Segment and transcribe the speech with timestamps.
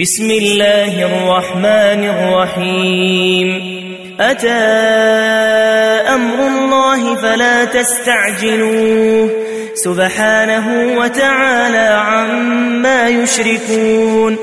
[0.00, 3.62] بسم الله الرحمن الرحيم.
[4.20, 4.48] أتى
[6.14, 9.30] أمر الله فلا تستعجلوه.
[9.74, 14.36] سبحانه وتعالى عما يشركون.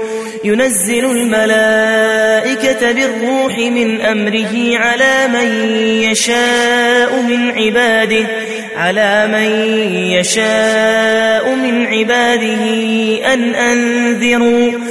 [0.43, 8.25] ينزل الملائكة بالروح من أمره على من يشاء من عباده
[8.77, 9.75] على من
[10.11, 12.63] يشاء من عباده
[13.33, 14.90] أن أنذروا.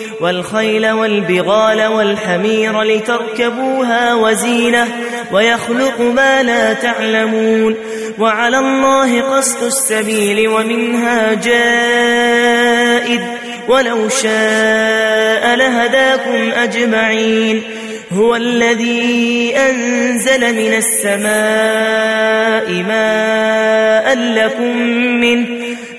[0.21, 4.87] والخيل والبغال والحمير لتركبوها وزينة
[5.31, 7.75] ويخلق ما لا تعلمون
[8.19, 13.21] وعلى الله قصد السبيل ومنها جائد
[13.67, 17.63] ولو شاء لهداكم أجمعين
[18.11, 25.60] هو الذي أنزل من السماء ماء لكم منه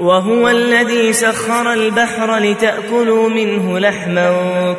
[0.00, 4.32] وهو الذي سخر البحر لتأكلوا منه لحما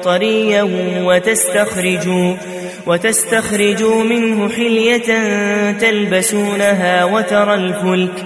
[0.03, 0.67] طريا
[1.03, 2.35] وتستخرجوا
[2.87, 5.07] وتستخرجوا منه حلية
[5.71, 8.25] تلبسونها وترى الفلك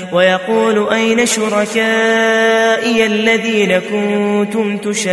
[0.11, 5.09] ويقول أين شركائي الذين كنتم تشاقون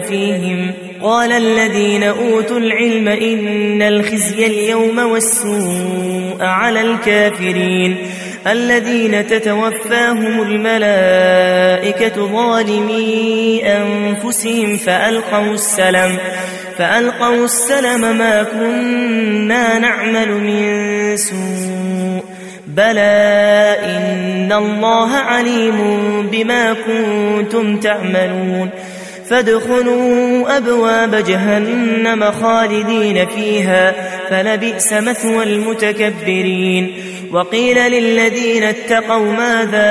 [0.00, 0.72] فيهم؟
[1.02, 7.96] قال الذين أوتوا العلم إن الخزي اليوم والسوء على الكافرين.
[8.46, 16.18] الذين تتوفاهم الملائكة ظالمي أنفسهم فألقوا السلم.
[16.78, 22.01] فألقوا السلم ما كنا نعمل من سوء.
[22.66, 25.76] بلى إن الله عليم
[26.32, 28.70] بما كنتم تعملون
[29.30, 33.94] فادخلوا أبواب جهنم خالدين فيها
[34.30, 36.94] فلبئس مثوى المتكبرين
[37.32, 39.86] وقيل للذين اتقوا ماذا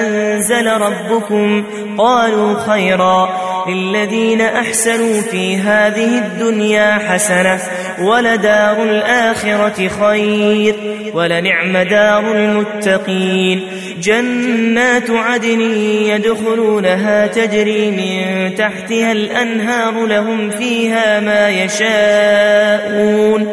[0.00, 1.64] أنزل ربكم
[1.98, 3.28] قالوا خيرا
[3.68, 7.60] للذين أحسنوا في هذه الدنيا حسنة
[8.00, 10.74] ولدار الآخرة خير
[11.14, 13.60] ولنعم دار المتقين
[14.02, 15.60] جنات عدن
[16.06, 23.46] يدخلونها تجري من تحتها الأنهار لهم فيها ما يشاءون.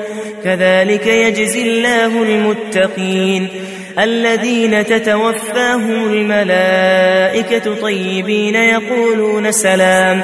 [0.44, 3.48] كذلك يجزي الله المتقين.
[4.00, 10.24] الذين تتوفاهم الملائكة طيبين يقولون سلام.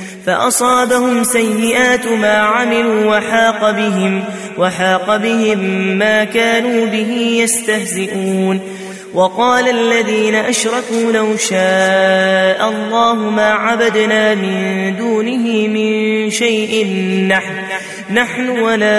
[0.25, 4.23] فأصابهم سيئات ما عملوا وحاق بهم
[4.57, 5.59] وحاق بهم
[5.97, 7.11] ما كانوا به
[7.43, 8.59] يستهزئون.
[9.13, 16.87] وقال الذين أشركوا لو شاء الله ما عبدنا من دونه من شيء
[17.27, 17.53] نحن
[18.11, 18.93] نحن ولا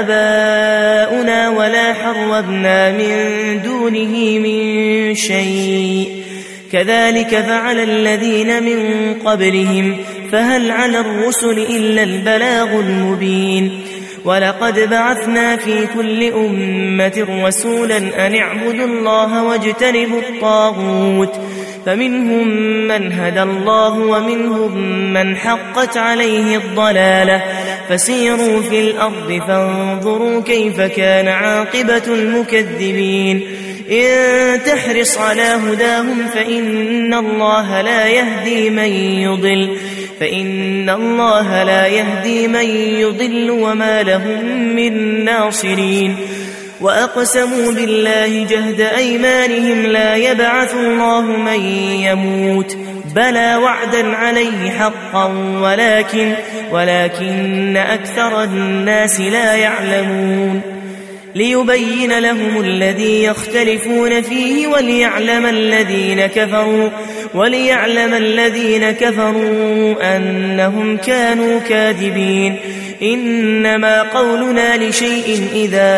[0.00, 3.12] آباؤنا ولا حربنا من
[3.62, 6.08] دونه من شيء.
[6.72, 9.96] كذلك فعل الذين من قبلهم
[10.32, 13.80] فهل على الرسل إلا البلاغ المبين
[14.24, 21.40] ولقد بعثنا في كل أمة رسولا أن اعبدوا الله واجتنبوا الطاغوت
[21.86, 22.48] فمنهم
[22.88, 24.78] من هدى الله ومنهم
[25.12, 27.42] من حقت عليه الضلالة
[27.88, 33.42] فسيروا في الأرض فانظروا كيف كان عاقبة المكذبين
[33.90, 39.76] إن تحرص على هداهم فإن الله لا يهدي من يضل
[40.20, 42.66] فإن الله لا يهدي من
[43.00, 44.44] يضل وما لهم
[44.76, 46.16] من ناصرين.
[46.80, 51.60] وأقسموا بالله جهد أيمانهم لا يبعث الله من
[52.00, 52.76] يموت.
[53.14, 55.26] بلى وعدا عليه حقا
[55.60, 56.34] ولكن
[56.72, 60.75] ولكن أكثر الناس لا يعلمون.
[61.36, 66.88] ليبين لهم الذي يختلفون فيه وليعلم الذين كفروا
[67.34, 72.56] وليعلم الذين كفروا أنهم كانوا كاذبين.
[73.02, 75.90] إنما قولنا لشيء إذا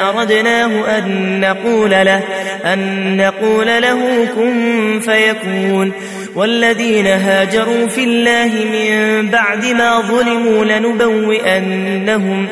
[0.00, 2.22] أردناه أن نقول له
[2.64, 5.92] أن نقول له كن فيكون.
[6.34, 12.46] والذين هاجروا في الله من بعد ما ظلموا لنبوئنهم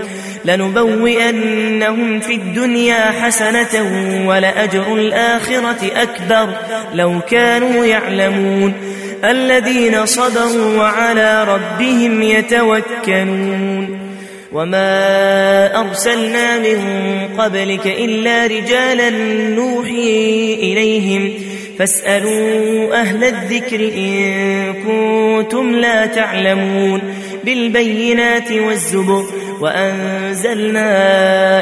[0.47, 3.83] لنبوئنهم في الدنيا حسنة
[4.27, 6.49] ولأجر الآخرة أكبر
[6.95, 8.73] لو كانوا يعلمون
[9.25, 13.99] الذين صبروا وعلى ربهم يتوكلون
[14.53, 16.79] وما أرسلنا من
[17.39, 19.11] قبلك إلا رجالا
[19.51, 21.33] نوحي إليهم
[21.79, 27.01] فاسألوا أهل الذكر إن كنتم لا تعلمون
[27.45, 29.25] بالبينات والزبر
[29.61, 30.89] وأنزلنا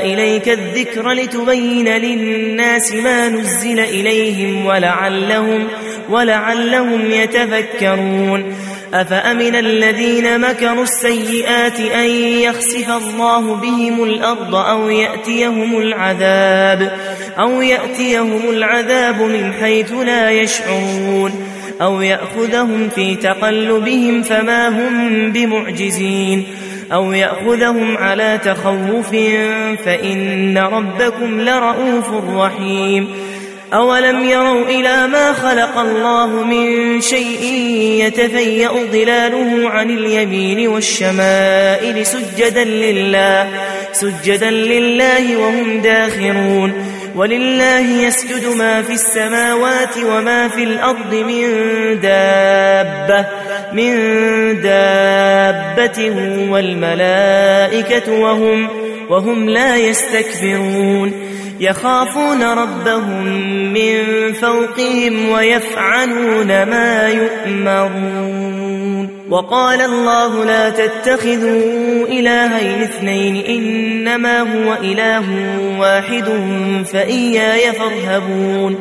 [0.02, 5.68] إليك الذكر لتبين للناس ما نزل إليهم ولعلهم,
[6.08, 8.54] ولعلهم يتفكرون.
[8.94, 12.10] أفأمن الذين مكروا السيئات أن
[12.46, 16.98] يخسف الله بهم الأرض أو يأتيهم العذاب
[17.38, 21.32] أو يأتيهم العذاب من حيث لا يشعرون
[21.82, 26.46] أو يأخذهم في تقلبهم فما هم بمعجزين.
[26.92, 29.10] أو يأخذهم على تخوف
[29.84, 33.08] فإن ربكم لرؤوف رحيم.
[33.74, 37.44] أولم يروا إلى ما خلق الله من شيء
[38.06, 43.48] يتفيأ ظلاله عن اليمين والشمائل سجدا لله
[43.92, 46.72] سجدا لله وهم داخرون.
[47.16, 51.50] ولله يسجد ما في السماوات وما في الأرض من
[52.00, 53.43] دابة.
[53.74, 53.92] من
[54.62, 56.10] دابة
[56.50, 58.68] والملائكة وهم
[59.10, 61.12] وهم لا يستكبرون.
[61.60, 63.24] يخافون ربهم
[63.72, 64.02] من
[64.32, 69.08] فوقهم ويفعلون ما يؤمرون.
[69.30, 75.24] وقال الله لا تتخذوا إلهين اثنين إنما هو إله
[75.78, 76.24] واحد
[76.92, 78.76] فإياي فارهبون.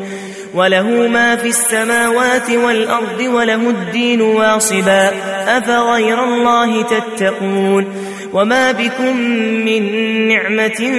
[0.54, 5.12] وله ما في السماوات والأرض وله الدين واصبا.
[5.58, 7.86] أفغير الله تتقون؟
[8.34, 9.18] وما بكم
[9.66, 9.84] من
[10.28, 10.92] نعمة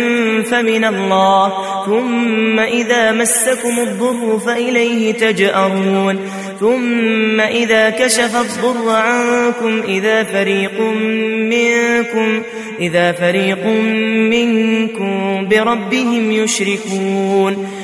[0.43, 1.53] فمن الله.
[1.87, 6.19] ثم إذا مسكم الضر فإليه تجأرون.
[6.61, 10.81] ثم إذا كشف الضر عنكم إذا فريق
[11.51, 12.43] منكم
[12.81, 13.67] إذا فريق
[14.31, 17.84] منكم بربهم يشركون.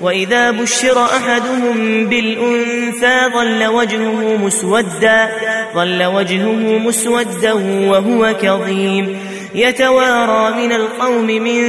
[0.00, 5.28] وإذا بشر أحدهم بالأنثى ظل وجهه مسودا
[5.74, 7.52] ظل وجهه مسودا
[7.88, 9.16] وهو كظيم.
[9.54, 11.62] يتوارى من القوم من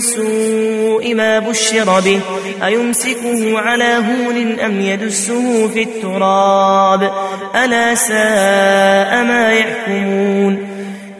[0.00, 2.20] سوء ما بشر به
[2.64, 7.12] أيمسكه على هون أم يدسه في التراب؟
[7.64, 10.71] ألا ساء ما يحكمون؟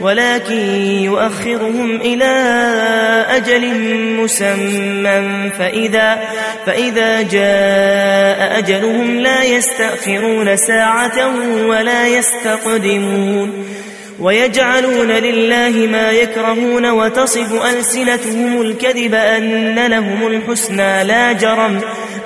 [0.00, 0.60] ولكن
[1.02, 2.24] يؤخرهم إلى
[3.28, 3.74] أجل
[4.16, 6.18] مسمى فإذا,
[6.66, 11.32] فإذا جاء أجلهم لا يستأخرون ساعة
[11.66, 13.64] ولا يستقدمون.
[14.20, 21.80] ويجعلون لله ما يكرهون وتصف ألسنتهم الكذب أن لهم الحسنى لا جرم.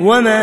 [0.00, 0.42] وما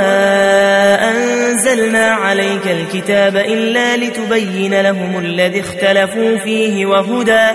[1.11, 7.47] أنزلنا عليك الكتاب إلا لتبين لهم الذي اختلفوا فيه وهدى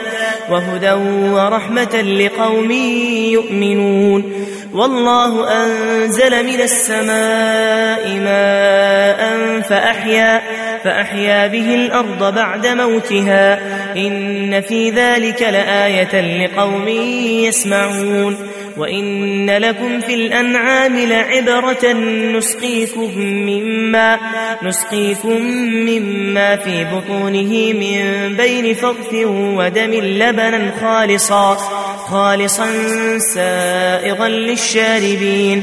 [0.50, 0.92] وهدى
[1.32, 2.70] ورحمة لقوم
[3.32, 4.32] يؤمنون
[4.72, 10.42] والله أنزل من السماء ماء فأحيا
[10.84, 13.58] فأحيا به الأرض بعد موتها
[13.96, 18.36] إن في ذلك لآية لقوم يسمعون
[18.76, 21.92] وإن لكم في الأنعام لعبرة
[22.36, 24.18] نسقيكم مما,
[24.62, 31.54] نسقيكم مما في بطونه من بين فرث ودم لبنا خالصا
[31.96, 32.68] خالصا
[33.18, 35.62] سائغا للشاربين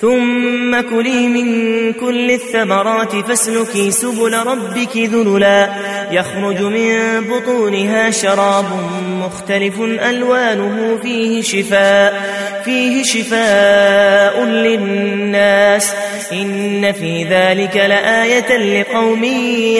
[0.00, 5.68] ثم كلي من كل الثمرات فاسلكي سبل ربك ذللا.
[6.10, 8.64] يخرج من بطونها شراب
[9.10, 12.22] مختلف ألوانه فيه شفاء
[12.64, 15.92] فيه شفاء للناس.
[16.32, 19.24] إن في ذلك لآية لقوم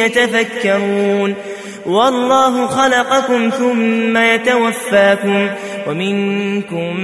[0.04, 1.34] يتفكرون.
[1.86, 5.50] والله خلقكم ثم يتوفاكم.
[5.86, 7.00] ومنكم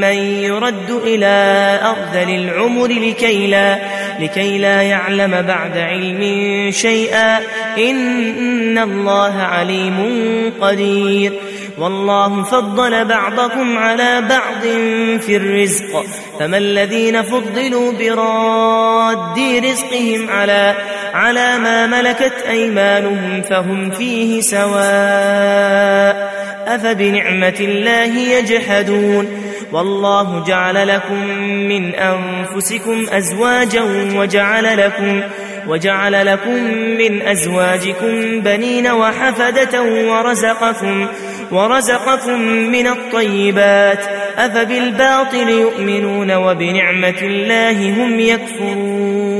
[0.00, 3.78] من يرد إلى أرذل العمر لكي لا,
[4.20, 6.20] لكي لا يعلم بعد علم
[6.70, 7.38] شيئا.
[7.78, 9.98] إن الله عليم
[10.60, 11.32] قدير.
[11.78, 14.62] والله فضل بعضكم على بعض
[15.20, 16.04] في الرزق.
[16.40, 20.74] فما الذين فضلوا براد رزقهم على
[21.14, 26.39] على ما ملكت أيمانهم فهم فيه سواء.
[26.74, 29.28] أفبنعمة الله يجحدون؟
[29.72, 31.26] والله جعل لكم
[31.68, 33.82] من أنفسكم أزواجا
[34.14, 35.20] وجعل لكم
[35.66, 41.06] وجعل لكم من أزواجكم بنين وحفدة ورزقكم
[41.52, 44.04] ورزقكم من الطيبات
[44.38, 49.39] أفبالباطل يؤمنون وبنعمة الله هم يكفرون.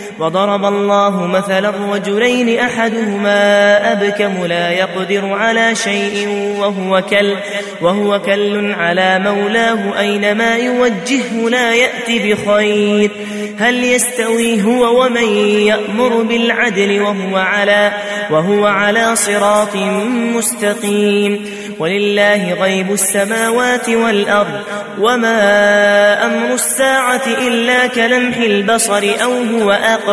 [0.21, 6.27] وضرب الله مثلا رجلين أحدهما أبكم لا يقدر على شيء
[6.59, 7.35] وهو كل
[7.81, 13.11] وهو كل على مولاه أينما يوجهه لا يأتي بخير
[13.59, 15.37] هل يستوي هو ومن
[15.67, 17.91] يأمر بالعدل وهو على
[18.31, 19.75] وهو على صراط
[20.35, 21.45] مستقيم
[21.79, 24.59] ولله غيب السماوات والأرض
[24.99, 30.10] وما أمر الساعة إلا كلمح البصر أو هو أقرب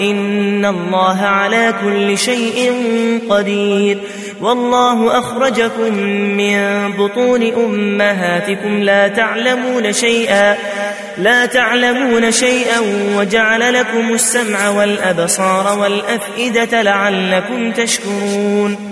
[0.00, 2.72] إن الله على كل شيء
[3.30, 3.98] قدير.
[4.40, 5.94] والله أخرجكم
[6.36, 10.56] من بطون أمهاتكم لا تعلمون شيئا
[11.18, 12.80] لا تعلمون شيئا
[13.16, 18.91] وجعل لكم السمع والأبصار والأفئدة لعلكم تشكرون.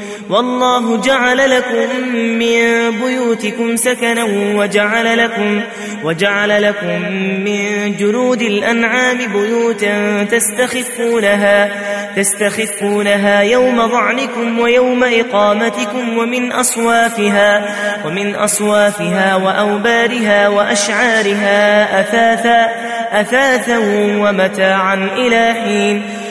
[0.31, 4.23] والله جعل لكم من بيوتكم سكنا
[4.55, 5.61] وجعل لكم
[6.03, 7.11] وجعل لكم
[7.43, 11.69] من جلود الأنعام بيوتا تستخفونها
[12.15, 17.65] تستخفونها يوم ظعنكم ويوم إقامتكم ومن أصوافها
[18.05, 22.69] ومن أصوافها وأوبارها وأشعارها أثاثا
[23.21, 23.77] أثاثا
[24.17, 26.20] ومتاعا إلى حين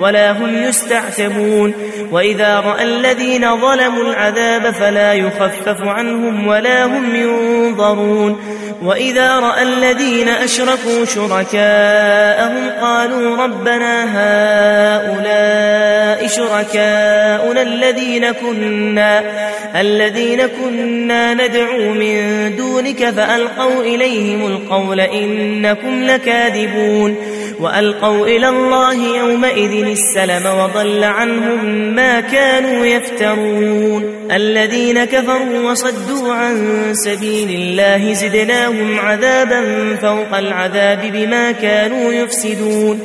[0.00, 1.74] ولا هم يستعتبون
[2.10, 8.40] وإذا رأى الذين ظلموا العذاب فلا يخفف عنهم ولا هم ينظرون
[8.82, 19.22] وإذا رأى الذين أشركوا شركاءهم قالوا ربنا هؤلاء شركاؤنا الذين كنا
[19.80, 27.16] الذين كنا ندعو من دونك فألقوا إليهم القول إنكم لكاذبون
[27.60, 34.04] وألقوا إلى الله يومئذ السلم وضل عنهم ما كانوا يفترون.
[34.32, 39.62] الذين كفروا وصدوا عن سبيل الله زدناهم عذابا
[40.02, 43.00] فوق العذاب بما كانوا يفسدون.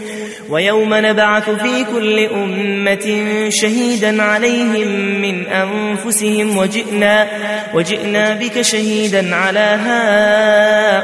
[0.49, 4.87] ويوم نبعث في كل أمة شهيدا عليهم
[5.21, 6.57] من أنفسهم.
[6.57, 7.27] وجئنا,
[7.73, 9.79] وجئنا بك شهيدا على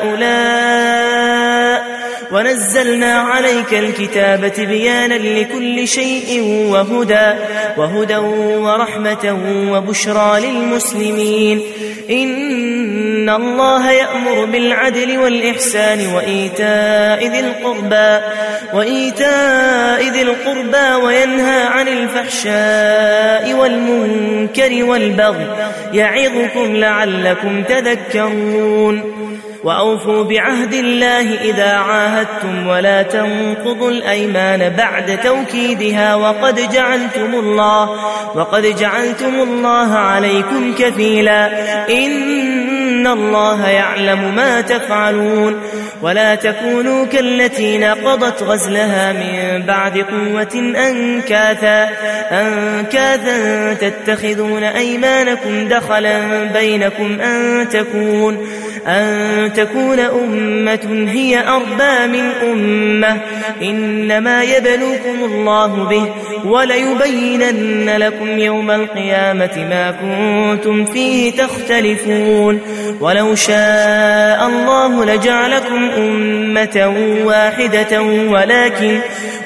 [0.02, 1.91] هؤلاء.
[2.32, 6.42] ونزلنا عليك الكتاب بيانا لكل شيء
[6.72, 7.34] وهدى
[7.78, 9.38] وهدى ورحمة
[9.72, 11.62] وبشرى للمسلمين.
[12.10, 18.26] إن الله يأمر بالعدل والإحسان وإيتاء ذي القربى
[18.74, 25.48] وإيتاء ذي القربى وينهى عن الفحشاء والمنكر والبغي
[25.94, 29.21] يعظكم لعلكم تذكرون.
[29.64, 37.90] وأوفوا بعهد الله إذا عاهدتم ولا تنقضوا الأيمان بعد توكيدها وقد جعلتم الله
[38.36, 41.50] وقد جعلتم الله عليكم كفيلا.
[41.90, 45.62] إن الله يعلم ما تفعلون.
[46.02, 51.90] ولا تكونوا كالتي نقضت غزلها من بعد قوة أنكاثا.
[52.32, 58.48] أنكاثا تتخذون أيمانكم دخلا بينكم أن تكون
[58.88, 63.22] أن تكون أمة هي أربى من أمة.
[63.62, 66.06] إنما يبلوكم الله به
[66.46, 72.62] وليبينن لكم يوم القيامة ما كنتم فيه تختلفون.
[73.00, 79.00] ولو شاء الله لجعلكم أمة واحدة ولكن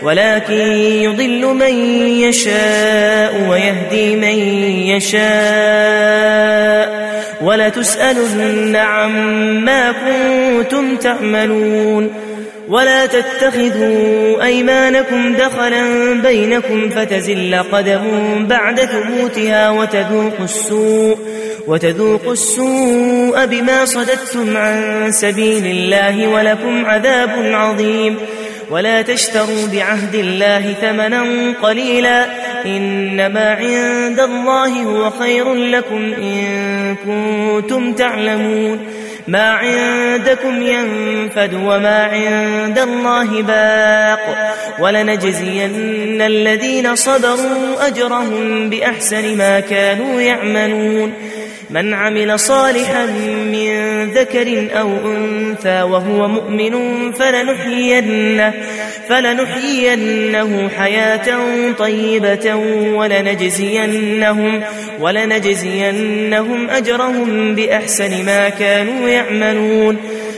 [0.04, 1.76] ولكن يضل من
[2.24, 4.40] يشاء ويهدي من
[4.96, 6.95] يشاء.
[7.42, 12.14] ولتسألن عما كنتم تعملون
[12.68, 18.02] ولا تتخذوا أيمانكم دخلا بينكم فتزل قدم
[18.50, 21.18] بعد ثبوتها وتذوقوا السوء
[21.68, 28.18] وتذوقوا السوء بما صددتم عن سبيل الله ولكم عذاب عظيم
[28.72, 31.26] ولا تشتروا بعهد الله ثمنا
[31.64, 32.26] قليلا
[32.66, 38.80] إنما عند الله هو خير لكم إن كنتم تعلمون.
[39.28, 44.56] ما عندكم ينفد وما عند الله باق.
[44.80, 51.14] ولنجزين الذين صبروا أجرهم بأحسن ما كانوا يعملون.
[51.70, 53.06] من عمل صالحا
[53.52, 56.76] من ذكر أو أنثى وهو مؤمن
[57.12, 58.54] فلنحيينه,
[59.10, 61.38] فلنحيينه حياة
[61.78, 62.56] طيبة
[62.96, 64.62] ولنجزينهم,
[65.00, 69.98] ولنجزينهم أجرهم بأحسن ما كانوا يعملون.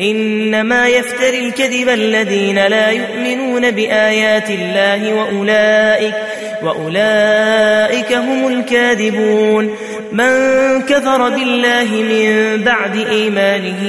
[0.00, 6.14] إنما يفتري الكذب الذين لا يؤمنون بآيات الله وأولئك
[6.62, 9.76] وأولئك هم الكاذبون.
[10.12, 13.82] من كفر بالله من بعد إيمانه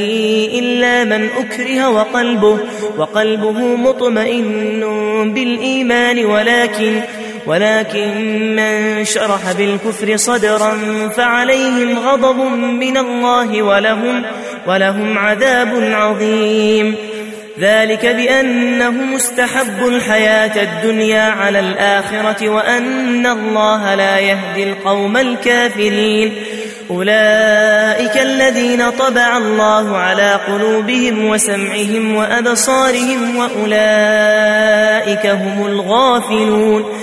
[0.59, 2.57] إلا من أكره وقلبه
[2.97, 4.83] وقلبه مطمئن
[5.33, 7.01] بالإيمان ولكن
[7.45, 10.71] ولكن من شرح بالكفر صدرا
[11.17, 14.23] فعليهم غضب من الله ولهم
[14.67, 16.95] ولهم عذاب عظيم.
[17.59, 26.33] ذلك بأنه مستحب الحياة الدنيا على الآخرة وأن الله لا يهدي القوم الكافرين.
[26.89, 37.02] أولئك الذين طبع الله على قلوبهم وسمعهم وأبصارهم وأولئك هم الغافلون.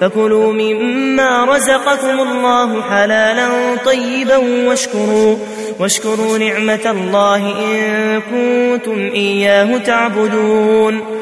[0.00, 3.48] فكلوا مما رزقكم الله حلالا
[3.84, 5.36] طيبا واشكروا
[5.78, 11.18] واشكروا نعمة الله إن كنتم إياه تعبدون.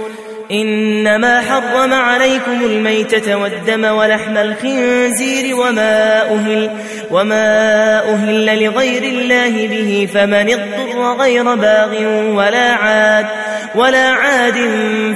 [0.53, 6.71] إنما حرم عليكم الميتة والدم ولحم الخنزير وما أهل,
[7.11, 11.93] وما أهل لغير الله به فمن اضطر غير باغ
[12.35, 13.27] ولا عاد
[13.75, 14.55] ولا عاد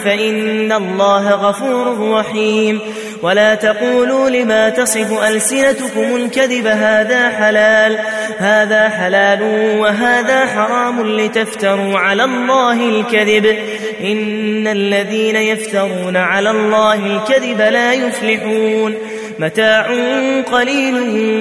[0.05, 2.81] فإن الله غفور رحيم.
[3.23, 7.99] ولا تقولوا لما تصف ألسنتكم الكذب هذا حلال
[8.39, 9.43] هذا حلال
[9.79, 13.57] وهذا حرام لتفتروا على الله الكذب.
[14.01, 18.95] إن الذين يفترون على الله الكذب لا يفلحون.
[19.39, 19.87] متاع
[20.53, 20.95] قليل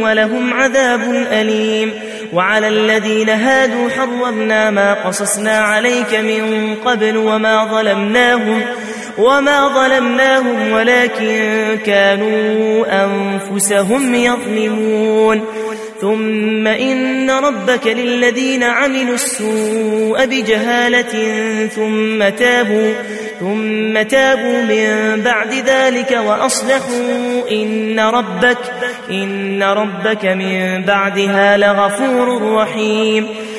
[0.04, 1.94] ولهم عذاب أليم.
[2.34, 8.62] وعلى الذين هادوا حرمنا ما قصصنا عليك من قبل وما ظلمناهم.
[9.20, 15.46] وما ظلمناهم ولكن كانوا أنفسهم يظلمون
[16.02, 21.14] ثم إن ربك للذين عملوا السوء بجهالة
[21.68, 22.94] ثم تابوا
[23.40, 28.58] ثم تابوا من بعد ذلك وأصلحوا إن ربك
[29.12, 33.28] إن ربك من بعدها لغفور رحيم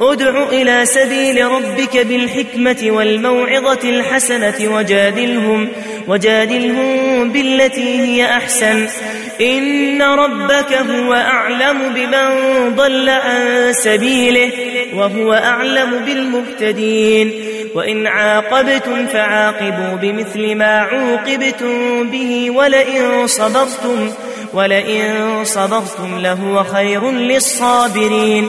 [0.00, 5.68] ادع إلى سبيل ربك بالحكمة والموعظة الحسنة وجادلهم
[6.08, 8.88] وجادلهم بالتي هي أحسن.
[9.40, 12.28] إن ربك هو أعلم بمن
[12.76, 14.50] ضل عن سبيله
[14.94, 17.32] وهو أعلم بالمهتدين.
[17.74, 24.10] وإن عاقبتم فعاقبوا بمثل ما عوقبتم به ولئن صبرتم
[24.54, 28.48] ولئن صبرتم لهو خير للصابرين.